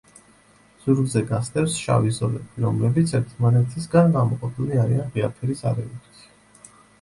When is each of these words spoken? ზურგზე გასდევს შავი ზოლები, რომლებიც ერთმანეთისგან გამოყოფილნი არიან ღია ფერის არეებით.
ზურგზე 0.85 1.21
გასდევს 1.31 1.75
შავი 1.81 2.13
ზოლები, 2.19 2.63
რომლებიც 2.65 3.13
ერთმანეთისგან 3.19 4.11
გამოყოფილნი 4.17 4.81
არიან 4.87 5.13
ღია 5.13 5.31
ფერის 5.37 5.63
არეებით. 5.75 6.73